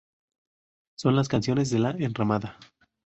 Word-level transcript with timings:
Son 0.97 1.15
las 1.15 1.27
canciones 1.27 1.69
de 1.69 1.77
la 1.77 1.91
"enramada". 1.91 2.57